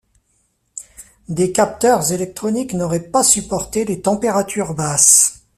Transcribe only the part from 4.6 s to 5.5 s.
basses.